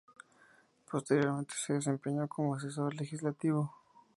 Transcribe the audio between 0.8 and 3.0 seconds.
Posteriormente se desempeñó como Asesor